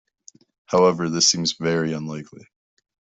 However, 0.65 1.11
this 1.11 1.27
seems 1.27 1.53
very 1.53 1.93
unlikely. 1.93 2.47